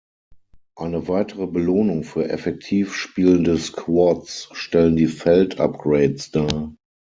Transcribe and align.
Eine 0.75 1.07
weitere 1.07 1.45
Belohnung 1.45 2.01
für 2.03 2.27
effektiv 2.27 2.95
spielende 2.95 3.55
Squads 3.59 4.49
stellen 4.53 4.95
die 4.95 5.05
Feld-Upgrades 5.05 6.31
dar. 6.31 6.75